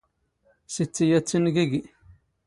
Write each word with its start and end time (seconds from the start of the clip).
ⵙⵉⵜⵜⵉⵢⴰⵜ 0.73 1.25
ⵜ 1.29 1.31
ⵉⵏⵏ 1.35 1.47
ⴳⵉⴳⵉ. 1.55 1.81